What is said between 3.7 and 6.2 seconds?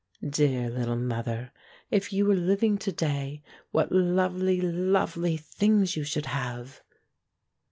lovely, lovely things you